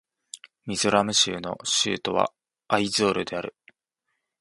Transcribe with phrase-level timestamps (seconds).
[0.65, 2.33] ミゾラム州の州都は
[2.67, 3.55] アイゾールである